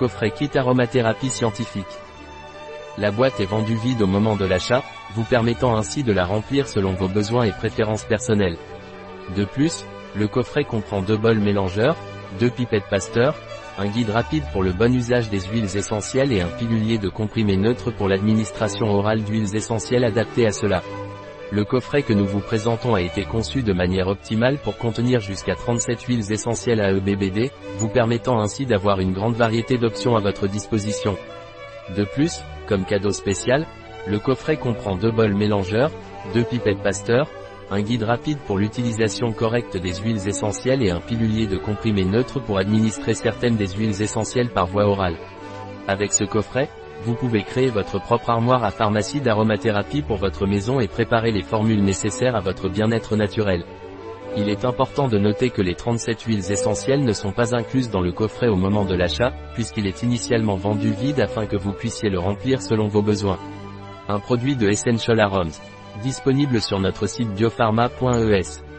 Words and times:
coffret 0.00 0.30
kit 0.30 0.48
aromathérapie 0.56 1.28
scientifique. 1.28 1.98
La 2.96 3.10
boîte 3.10 3.38
est 3.38 3.44
vendue 3.44 3.76
vide 3.76 4.00
au 4.00 4.06
moment 4.06 4.34
de 4.34 4.46
l'achat, 4.46 4.82
vous 5.14 5.24
permettant 5.24 5.76
ainsi 5.76 6.02
de 6.02 6.12
la 6.12 6.24
remplir 6.24 6.66
selon 6.66 6.94
vos 6.94 7.06
besoins 7.06 7.44
et 7.44 7.52
préférences 7.52 8.04
personnelles. 8.04 8.56
De 9.36 9.44
plus, 9.44 9.84
le 10.16 10.26
coffret 10.26 10.64
comprend 10.64 11.02
deux 11.02 11.18
bols 11.18 11.40
mélangeurs, 11.40 11.96
deux 12.40 12.48
pipettes 12.48 12.88
Pasteur, 12.88 13.34
un 13.78 13.88
guide 13.88 14.08
rapide 14.08 14.44
pour 14.54 14.62
le 14.62 14.72
bon 14.72 14.94
usage 14.94 15.28
des 15.28 15.40
huiles 15.40 15.76
essentielles 15.76 16.32
et 16.32 16.40
un 16.40 16.48
pilulier 16.48 16.96
de 16.96 17.10
comprimés 17.10 17.58
neutres 17.58 17.90
pour 17.90 18.08
l'administration 18.08 18.86
orale 18.86 19.22
d'huiles 19.22 19.54
essentielles 19.54 20.04
adaptées 20.04 20.46
à 20.46 20.52
cela. 20.52 20.82
Le 21.52 21.64
coffret 21.64 22.02
que 22.02 22.12
nous 22.12 22.26
vous 22.26 22.38
présentons 22.38 22.94
a 22.94 23.00
été 23.00 23.24
conçu 23.24 23.64
de 23.64 23.72
manière 23.72 24.06
optimale 24.06 24.58
pour 24.58 24.78
contenir 24.78 25.18
jusqu'à 25.18 25.56
37 25.56 26.02
huiles 26.02 26.32
essentielles 26.32 26.80
à 26.80 26.92
EBBD, 26.92 27.50
vous 27.78 27.88
permettant 27.88 28.38
ainsi 28.40 28.66
d'avoir 28.66 29.00
une 29.00 29.12
grande 29.12 29.34
variété 29.34 29.76
d'options 29.76 30.14
à 30.14 30.20
votre 30.20 30.46
disposition. 30.46 31.16
De 31.96 32.04
plus, 32.04 32.38
comme 32.68 32.84
cadeau 32.84 33.10
spécial, 33.10 33.66
le 34.06 34.20
coffret 34.20 34.58
comprend 34.58 34.94
deux 34.94 35.10
bols 35.10 35.34
mélangeurs, 35.34 35.90
deux 36.34 36.44
pipettes 36.44 36.84
Pasteur, 36.84 37.28
un 37.72 37.82
guide 37.82 38.04
rapide 38.04 38.38
pour 38.46 38.56
l'utilisation 38.56 39.32
correcte 39.32 39.76
des 39.76 39.94
huiles 39.94 40.28
essentielles 40.28 40.84
et 40.84 40.90
un 40.90 41.00
pilulier 41.00 41.48
de 41.48 41.56
comprimés 41.56 42.04
neutres 42.04 42.40
pour 42.40 42.58
administrer 42.58 43.14
certaines 43.14 43.56
des 43.56 43.68
huiles 43.68 44.00
essentielles 44.02 44.50
par 44.50 44.66
voie 44.66 44.86
orale. 44.86 45.16
Avec 45.88 46.12
ce 46.12 46.22
coffret, 46.22 46.68
vous 47.04 47.14
pouvez 47.14 47.42
créer 47.42 47.68
votre 47.68 48.00
propre 48.00 48.30
armoire 48.30 48.64
à 48.64 48.70
pharmacie 48.70 49.20
d'aromathérapie 49.20 50.02
pour 50.02 50.16
votre 50.16 50.46
maison 50.46 50.80
et 50.80 50.88
préparer 50.88 51.32
les 51.32 51.42
formules 51.42 51.82
nécessaires 51.82 52.36
à 52.36 52.40
votre 52.40 52.68
bien-être 52.68 53.16
naturel. 53.16 53.64
Il 54.36 54.48
est 54.48 54.64
important 54.64 55.08
de 55.08 55.18
noter 55.18 55.50
que 55.50 55.62
les 55.62 55.74
37 55.74 56.22
huiles 56.22 56.52
essentielles 56.52 57.04
ne 57.04 57.12
sont 57.12 57.32
pas 57.32 57.54
incluses 57.54 57.90
dans 57.90 58.00
le 58.00 58.12
coffret 58.12 58.48
au 58.48 58.56
moment 58.56 58.84
de 58.84 58.94
l'achat, 58.94 59.32
puisqu'il 59.54 59.86
est 59.86 60.02
initialement 60.02 60.56
vendu 60.56 60.92
vide 60.92 61.20
afin 61.20 61.46
que 61.46 61.56
vous 61.56 61.72
puissiez 61.72 62.10
le 62.10 62.20
remplir 62.20 62.62
selon 62.62 62.86
vos 62.86 63.02
besoins. 63.02 63.38
Un 64.08 64.20
produit 64.20 64.54
de 64.54 64.68
Essential 64.68 65.18
Aroms. 65.18 65.58
Disponible 66.02 66.60
sur 66.60 66.78
notre 66.78 67.08
site 67.08 67.30
biopharma.es. 67.34 68.69